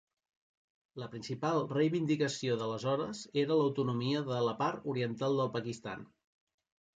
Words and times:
La 1.01 1.09
principal 1.15 1.59
reivindicació 1.73 2.55
d'aleshores 2.61 3.21
era 3.43 3.59
l'autonomia 3.61 4.25
de 4.31 4.41
la 4.47 4.57
part 4.63 4.89
oriental 4.95 5.39
del 5.43 5.53
Pakistan. 5.59 6.03